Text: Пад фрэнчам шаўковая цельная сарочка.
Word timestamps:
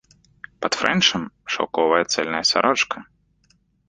Пад 0.65 0.73
фрэнчам 0.79 1.23
шаўковая 1.55 1.99
цельная 2.13 2.39
сарочка. 2.53 2.97